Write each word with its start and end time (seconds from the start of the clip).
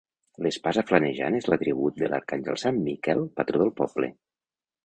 L'espasa 0.45 0.83
flamejant 0.91 1.37
és 1.41 1.49
l'atribut 1.51 1.99
de 2.05 2.09
l'arcàngel 2.13 2.57
sant 2.65 2.83
Miquel, 2.89 3.25
patró 3.41 3.63
del 3.65 3.75
poble. 3.83 4.11